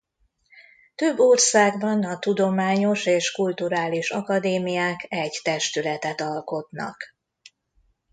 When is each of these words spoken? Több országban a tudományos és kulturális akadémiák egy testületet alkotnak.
Több 0.95 1.19
országban 1.19 2.03
a 2.05 2.19
tudományos 2.19 3.05
és 3.05 3.31
kulturális 3.31 4.09
akadémiák 4.11 5.05
egy 5.09 5.39
testületet 5.43 6.21
alkotnak. 6.21 7.15